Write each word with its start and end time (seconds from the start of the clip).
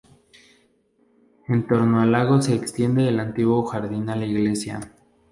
En 1.47 1.67
torno 1.67 2.01
al 2.01 2.11
lago 2.13 2.41
se 2.41 2.55
extiende 2.55 3.07
el 3.07 3.19
antiguo 3.19 3.61
jardín 3.67 4.09
a 4.09 4.15
la 4.15 4.25
inglesa. 4.25 4.79